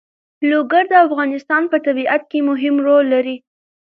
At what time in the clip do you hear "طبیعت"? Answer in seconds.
1.85-2.21